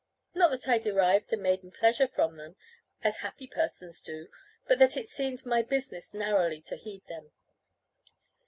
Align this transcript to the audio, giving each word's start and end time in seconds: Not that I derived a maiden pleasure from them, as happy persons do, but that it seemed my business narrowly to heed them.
Not 0.33 0.49
that 0.49 0.67
I 0.67 0.79
derived 0.79 1.31
a 1.31 1.37
maiden 1.37 1.69
pleasure 1.69 2.07
from 2.07 2.35
them, 2.37 2.55
as 3.03 3.17
happy 3.17 3.45
persons 3.45 4.01
do, 4.01 4.29
but 4.67 4.79
that 4.79 4.97
it 4.97 5.07
seemed 5.07 5.45
my 5.45 5.61
business 5.61 6.11
narrowly 6.11 6.59
to 6.61 6.75
heed 6.75 7.03
them. 7.07 7.31